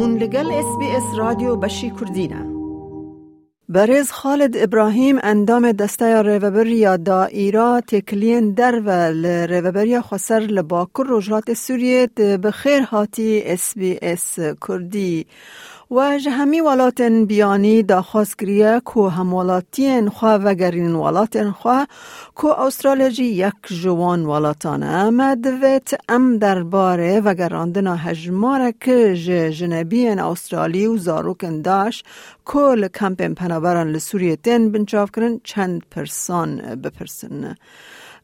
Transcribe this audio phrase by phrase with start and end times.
[0.00, 2.44] هون لگل اس بی اس رادیو بشی کردینه
[3.68, 6.08] برز خالد ابراهیم اندام دسته
[6.64, 8.82] یا دا ایرا تکلین در
[9.74, 11.50] و یا خسر لباکر رجلات
[12.42, 15.26] به خیر هاتی اس بی اس کردی
[15.94, 21.86] و همی ولاتن بیانی دا خواست گریه که همولاتین خواه و گرین ولاتن خواه
[22.34, 29.14] کو استرالیجی یک جوان ولاتان آمد ویت ام در باره و گراندنا هجماره که
[29.52, 32.06] جنبی استرالی و زاروکن داشت
[32.44, 37.54] کل کمپ پنابران لسوریتین بنچاف کرن چند پرسان بپرسن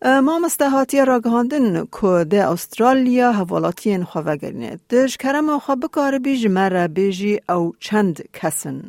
[0.05, 6.19] ما مستحاتی را گهاندن که ده استرالیا حوالاتی این خواه گرینه دش کرم خواه بکار
[6.19, 8.83] بیج مره بیجی او چند کسن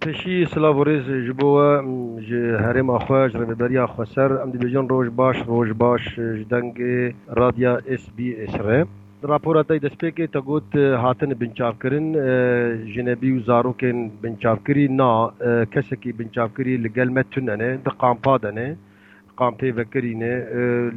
[0.00, 1.56] پیشی سلاوریز جبو
[2.28, 6.76] جه هرم آخوا جرنبری آخوا سر ام دی بیجان روش باش روش باش جدنگ
[7.36, 8.86] رادیا اس بی اس ره
[9.22, 12.12] راپور اتای دسپی که تگوت هاتن بنچاف کرن
[12.94, 15.32] جنبی و زاروکن بنچاف کری نا
[15.74, 18.76] کسکی بنچاف کری لگل متننه ده قامپا دنه
[19.40, 20.34] قامپێ بەکەرینێ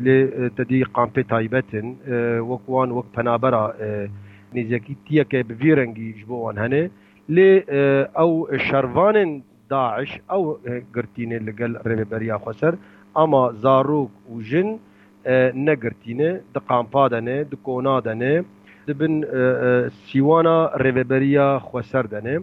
[0.05, 0.19] لێ
[0.57, 1.87] تدی قامپێ تایبەتن
[2.51, 3.63] وەکوان وەک پەنابەرە
[4.55, 6.83] نێزیەکی تیەکە بڤی ڕەنگی ژ بۆوان هەنێ
[7.35, 7.51] لێ
[8.17, 8.31] ئەو
[8.67, 9.31] شەروانن
[9.71, 10.43] داعش ئەو
[10.95, 12.73] گرتینێ لەگەل ڕێبەریا خۆسەر
[13.17, 14.69] ئەما زارۆک و ژن
[15.67, 18.35] نەگرتینێ دە قامپادەنێ دکۆنادەنێ
[18.89, 19.13] دبن
[20.07, 22.37] سیوانە ڕێبەبەریا خۆسەر دەنێ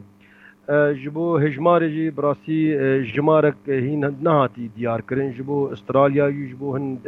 [0.95, 2.61] ji bo hejmarê jî birasî
[3.15, 7.01] jimarek hîn nehatî diyarkirin ji bo Astralya yû ji bo hin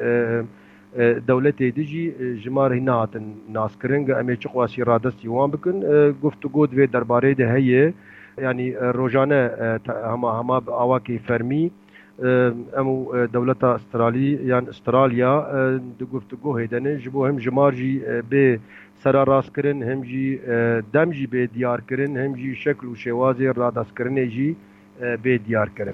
[1.31, 5.77] dewletê de jî jimar hîn nehatin naskirin em ê çi qwasî radestî wan bikin
[6.23, 7.95] guftûgo divê derbarê de heye
[8.43, 9.51] yanî rojane
[10.11, 11.71] hema hema bi awakê fermî
[12.81, 15.33] em û dewleta Astralî yan Astralya
[16.01, 18.59] di guftûgohê de ne ji bo him jimar jî bê
[19.05, 20.27] سره راستکردن هم جی
[20.95, 24.57] دم جی به دیار کردن هم جی شکل و شواز را دست کردن جی
[25.23, 25.93] به دیار کردن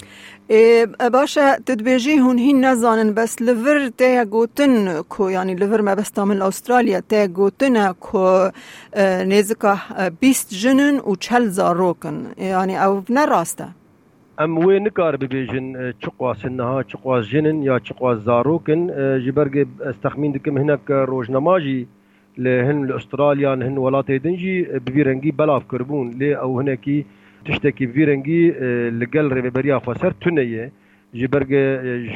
[1.13, 6.43] باشه تدبیجی هون هین نزانن بس لور ته گوتن کو یعنی لور ما بس تامن
[6.43, 8.49] استرالیا ته گوتن کو
[9.33, 9.77] نزکا
[10.21, 13.67] 20 جنن و 40 زاروکن یعنی او نه راسته
[14.39, 18.87] ام وی نکار ببیجن چقوا سنها چقوا جنن یا چقوا زاروکن
[19.27, 21.87] جبرگ استخمین دکم هنک روزنماجی
[22.39, 27.05] له هن لاستراليا هن ولاتي دنجي بفيرنجي بلاف كربون لي او هناكي
[27.45, 28.51] تشتكي فيرنجي
[28.91, 30.73] لقل ريبريا خسر تنيه
[31.15, 31.51] جبرگ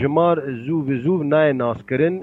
[0.01, 0.37] جمار
[0.67, 2.15] زو و زو نای ناس کرن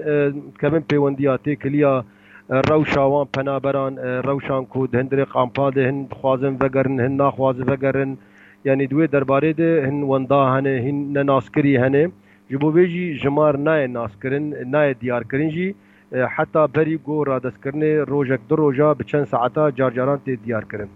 [0.60, 2.02] کمن پیوندیاتی کلیا
[2.50, 8.16] روشاوان پنابران روشان کو دهندری قامپا ده هن خوازن وگرن هن ناخواز وگرن
[8.64, 12.10] یعنی دوی درباره ده هن وندا هنه هن ناسکری هنه
[12.50, 15.74] جبو بیجی جمار نای ناسکرن نای دیار کرن جی
[16.12, 20.90] حتی بری گو را دستکردنê rojek du roja bi çend saeta carcaran tê diyar kirin.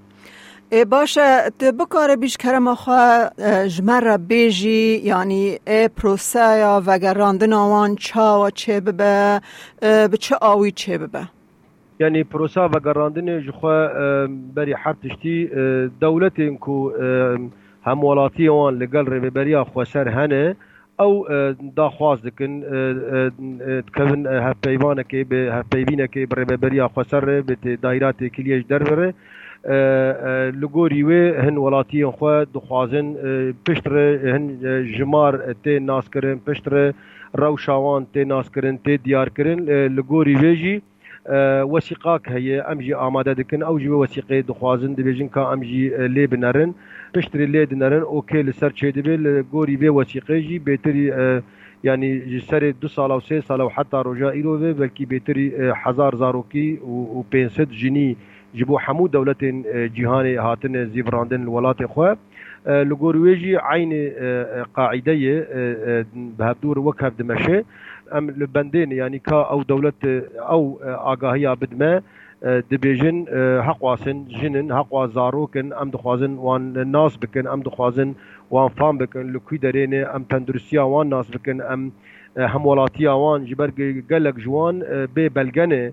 [0.73, 3.05] ê baş e tu bikare bîj kerema xwe
[3.73, 9.17] ji me re bêjî yanî ê proseya vegerandina wan çawa çê bibe
[10.13, 11.23] bi çi awî çê bibe
[12.01, 13.79] yani prosa vegerandinê ji xwe
[14.57, 15.37] berî her tiştî
[16.01, 16.93] dewletên ku
[17.87, 20.55] hemwelatiyê wan li gel rêveberiya xweser hene
[21.01, 21.13] ئەو
[21.81, 22.53] داخواز دکن
[23.87, 29.11] دکەون هەفپەیوانەکەی بە هەفپەیبینەکەی بڕێبەبەریا خۆسەرێ بێ دایراتێ کلیەش دەربڕێ
[30.61, 33.09] li gorî wê hin welatiyên xwe dixwazin
[33.67, 34.45] piştre hin
[34.97, 35.35] jimar
[35.65, 36.85] tê naskirin piştre
[37.43, 39.61] rewşawan tê naskirin tê diyarkirin
[39.97, 40.75] li gorî wê jî
[41.29, 46.71] وەسیقاک هەیە ئەمژی ئامادە دەکەن ئەو جوێ وەسیقی دخوازن دەبێژن کە ئەمژی لێ بنەرن
[47.15, 51.07] پشتری لێ دنەرن ئۆکێ لەسەر چێ دەبێت لە گۆری بێ وەسیقێژی بێتری
[51.89, 52.13] ینی
[52.51, 55.47] سەرێ دو ساڵ و سێ ساڵ و حتا ڕۆژا ئیرۆێ بەلکی بێتری
[55.83, 56.69] هزار زارۆکی
[57.17, 58.11] و 500 ژنی
[58.59, 59.57] ji bo hemû dewletên
[59.97, 62.11] cîhanê hatine zîvrandin li welatê xwe
[62.91, 64.05] li gor wê jî eynê
[64.79, 65.37] qaîdeyê
[66.39, 67.59] bi hevdûr wek hev dimeşe
[68.19, 70.03] em li bendê yanî ka ew dewlet
[70.57, 70.65] ew
[71.13, 72.01] agahiya bidme
[72.71, 73.17] dibêjin
[73.69, 78.17] heqwasin jinin heqwa zarokin em dixwazin wan nas bikin em dixwazin
[78.51, 81.93] wan fam bikin li ku derênê em tenduristiya wan nas bikin em
[82.53, 83.69] hem welatiya wan ji ber
[84.13, 84.75] gelek ji wan
[85.17, 85.93] bê belgenê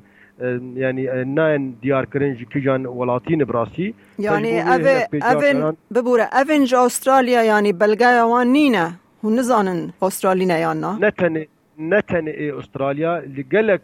[0.75, 1.03] yani
[1.35, 4.85] nayên diyarkirin ji kîjan welatî nibirasî yani ev
[5.21, 8.87] evin bibûre evin ji Astralya yani belgeya wan nîne
[9.23, 11.47] hûn nizanin Astralîne yan na ne tenê
[11.93, 13.83] نەچەن ئێ ئوسترالیا لە گەلک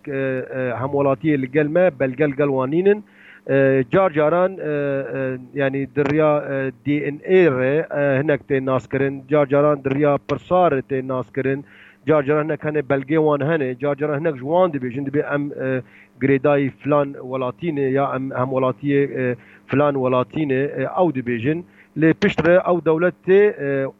[0.81, 2.99] هەموڵاتیە لە گەلمە بەلگەل گەلوانینن
[3.93, 4.51] جار جاران
[5.61, 6.31] ینی دریا
[6.85, 6.99] دیئێ
[8.19, 11.59] هەنێک تێ ناسکردن جار جاران دریا پرسار تێ ناسکردن
[12.07, 15.43] جار جاران هەنێ بەلگێوان هەنێ جار جاران هەنێک جوان دەبێژن دەبێ ئەم
[16.21, 19.01] گرێدایی فلان وڵاتینێ یا ئەم هەموڵاتیە
[19.69, 20.61] فلان وڵاتینێ
[20.97, 21.59] ئەو دەبێژن
[22.01, 23.41] لێ پشترە ئەو دەوڵەت تێ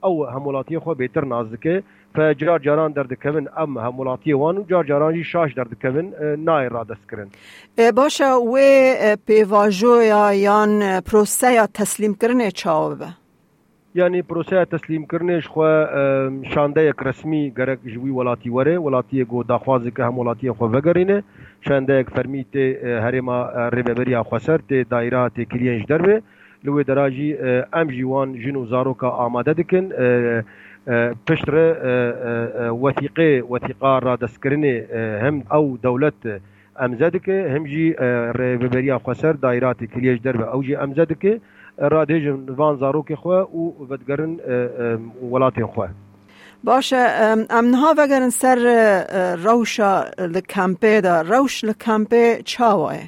[0.03, 1.75] ئەو هەموڵاتیە خۆ بێتر نازدکە
[2.15, 6.11] په جار جاران دردکوین ام هەموڵاتی وان و جار جارانجی شاش دردکوین
[6.49, 7.29] نای رادەستکردن
[7.99, 13.09] باشە wê e, pêvajoya yan e, proseya teslîmkirinê çawa be
[13.95, 15.61] یعنی پروسه تسلیمکردنش خو
[16.53, 21.17] شانده یک رسمي ګرک ژوي ولاتي وره ولاتي ګو داخوازه که هم ولاتي خو وګرینه
[21.67, 22.55] شانده یک فرمیت
[23.05, 26.21] هرما ریبریا خسر ته دایره ته کلیج دربه
[26.63, 27.37] لوی دراجی
[27.73, 29.85] ام جیوان جنو زاروکا آماده دکن
[31.27, 31.55] پشتر
[32.81, 34.85] وثیقه وثیقه را دستکرنه
[35.23, 36.13] هم او دولت
[36.79, 41.41] امزد که هم جی ببریا خسر دایرات کلیج در به او جی امزد که
[41.77, 44.35] را دیجن وان زاروک خو او بدگرن
[45.31, 45.85] ولات خو
[46.63, 47.07] باشه
[47.49, 48.57] امنها وگرن سر
[49.43, 52.99] روشا لکمپه دا روش لکمپه چاوه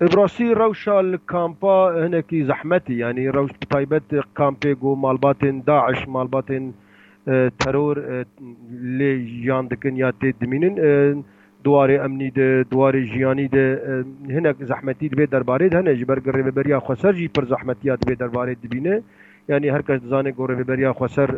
[0.00, 4.02] براسي روشة الكامبا هناك زحمتي يعني روش طيبت
[4.36, 6.72] كامبيغو مالباتن داعش مالباتن
[7.26, 8.24] teror e,
[8.98, 11.14] lê jiyan dikin ya tê dimînin e,
[11.64, 13.66] duwarê emnî de duwarê jiyanî de
[14.28, 18.56] hinek zehmetî divê derbarê de hene ji ber rêveberiya xweser jî pir zehmetiya divê derbarê
[18.62, 19.02] dibîne
[19.48, 21.28] yani her kes dizane got rêveberiya xweser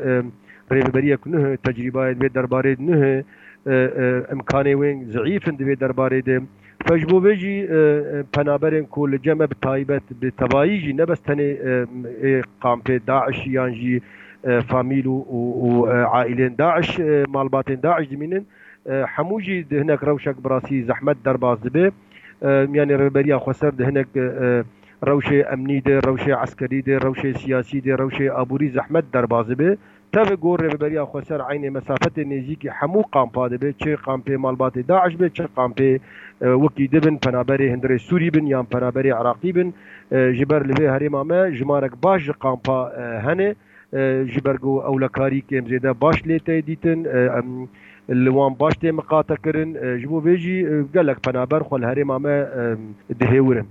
[0.70, 3.14] rêveberiya ku nihê tecrîbayê divê derbarê nihê
[4.34, 6.40] امکانê wê zeyîfin divê derbarê de
[6.88, 7.66] Feş bo vê jî
[8.32, 11.50] penaberên ku li cem me bi taybet bi tebayî jî ne bes tenê
[12.62, 14.00] kampê e, daişiyan jî
[14.68, 18.44] فاميل وعائلين داعش مالباتين داعش منن
[19.04, 21.92] حموجي هناك روشك براسي زحمت درباز دبي
[22.76, 24.08] يعني ربريا خسر هناك
[25.04, 29.76] روشة امنی ده روشة عسکری ده روشة سیاسی ده روشة ابوری زحمت درباز به
[30.12, 35.14] تا گور ربریا خسر عین مسافت نزدیک همو قامپا ده به چه قامپه مالبات داعش
[35.16, 36.00] به چه قامپه
[36.46, 39.72] وکی دبن پنابر هندر سوری بن یا پنابر عراقی بن
[40.12, 42.90] جبر لوی هریمامه جمارک باش قامپا
[43.24, 43.56] هنه
[44.34, 46.98] ji bergo ewlekarîkêm zêde baş lê tê dîtin
[48.24, 49.70] li wan baş tê miqata kirin
[50.00, 50.56] ji bo vê jî
[50.94, 52.36] gelek penaber xwe li herêma me
[53.20, 53.66] dihêwirin.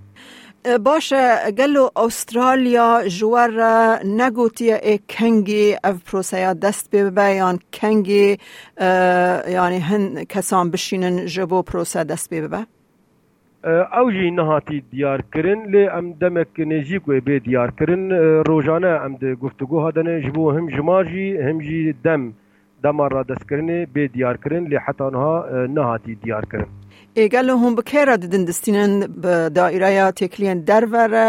[0.90, 1.24] باشه
[1.60, 3.52] گلو استرالیا جوار
[4.20, 8.28] نگوتی ای کنگی اف پروسیا دست به بیان کنگی
[9.58, 10.04] یعنی هن
[10.34, 12.62] کسان بشینن جبو پروسه دست به
[14.00, 18.02] او جی نهاتی دیارکردن لێ ئەم دەمێک نێژیکێ بێ دیارکردن
[18.50, 19.14] ڕۆژانە ئەم
[19.44, 22.24] گفتوگو هادنێ ji بۆ him ji ماژی him jî dem
[22.84, 25.34] dema radestkirinê bê diyarkirin lê hetanha
[25.78, 26.70] nehatî diyarkirin.
[27.16, 28.92] Êgelo hûn bi kêra didin distînin
[29.24, 31.28] bi daîreya têkliyên dervere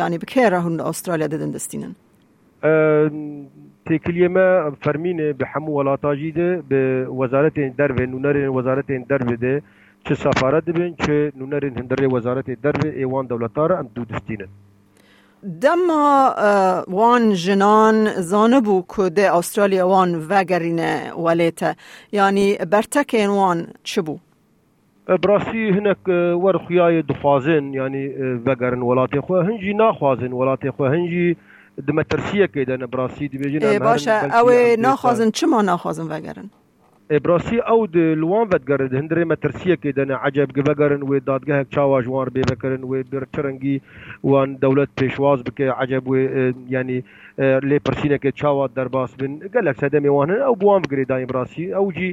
[0.00, 1.92] yanî bi kêra hûn li Astralya didin distînin.
[3.88, 4.48] تێکلیە me
[4.84, 6.82] fermînê bi hemû welata jî de bi
[7.20, 9.60] wezaretên dervên nûnerên wezaretên derve de
[10.04, 14.50] çi sefara dibin çi nûnerên hindirê Wezaretê Derve ê wan dewletdar em dû distînin.
[15.42, 16.34] Dema
[16.86, 21.74] wan jinan zanibû ku dê Astralya wan vegerîne welête
[22.12, 24.16] yanî bertekên wan çi bû?
[25.24, 25.98] براسي هناك
[26.44, 28.02] ور خياي دخوازن يعني
[28.46, 31.26] وگرن ولاتي خو هنجي ناخوازن ولاتي خو هنجي
[31.88, 34.46] دمترسيه كيدن براسي دي بيجين باشا او
[34.86, 36.46] ناخوازن چما ناخوازن وگرن
[37.18, 41.18] براسي او د لوان ود ګر د هندره مترسیه کې د نه عجب ګبګرن و
[41.24, 43.74] دادګه چاوا جوار به بکرن و برچرنګي
[44.32, 46.14] وان دولت پېشواز بکې عجب و
[46.76, 51.64] یعنی لې پرسینه کې چاوا درباس بن ګلک ساده میوان او بوام ګری دایم براسي
[51.82, 52.08] او جی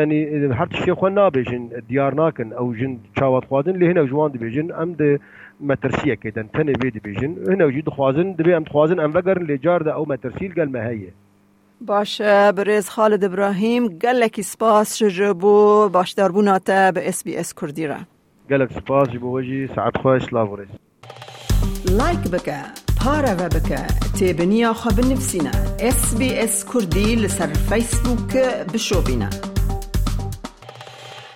[0.00, 0.18] یعنی
[0.60, 1.62] هر شي خو نه بجن
[1.94, 5.16] دیار ناکن او جن چاوا خوادن له نه جوان دی بجن ام د
[5.72, 9.48] مترسیه کې دن تنه وی دی بجن هنه وجود خوازن دی ام خوازن ام وګرن
[9.54, 11.20] لجار د او مترسیل ګل مهیه
[11.86, 17.96] باشه برز خالد ابراهیم گلکی سپاس شجبو باش دربوناته به اس بی اس کردی را
[18.50, 20.68] گلک سپاس جبو وجی ساعت خوش لاورز
[21.92, 22.58] لایک بکه
[23.00, 28.36] پاره و بکه نیا خواب نفسینا اس بی اس کردی لسر فیسبوک
[28.74, 29.51] بشو